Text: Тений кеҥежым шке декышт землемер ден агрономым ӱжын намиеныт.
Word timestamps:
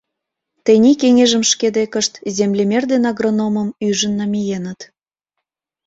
Тений 0.65 0.97
кеҥежым 1.01 1.43
шке 1.51 1.67
декышт 1.75 2.13
землемер 2.37 2.83
ден 2.91 3.03
агрономым 3.11 3.69
ӱжын 3.87 4.13
намиеныт. 4.19 4.79